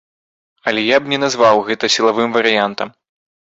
Але 0.71 0.81
я 0.85 0.97
б 1.03 1.13
не 1.13 1.19
назваў 1.25 1.63
гэта 1.69 1.91
сілавым 1.99 2.29
варыянтам. 2.41 2.87